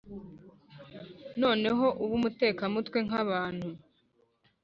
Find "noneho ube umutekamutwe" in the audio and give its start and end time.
1.41-2.97